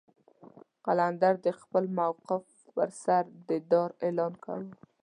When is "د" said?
1.45-1.47, 3.47-3.49